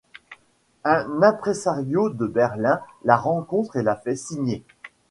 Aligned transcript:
Un 0.83 1.21
imprésario 1.21 2.09
de 2.09 2.25
Berlin 2.25 2.79
la 3.05 3.17
rencontre 3.17 3.75
et 3.75 3.83
la 3.83 3.95
fait 3.95 4.15
signer. 4.15 4.63